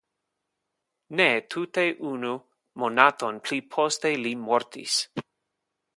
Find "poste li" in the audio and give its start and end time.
3.77-4.33